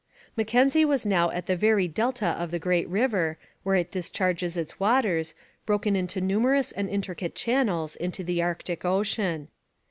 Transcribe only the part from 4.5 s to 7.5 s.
its waters, broken into numerous and intricate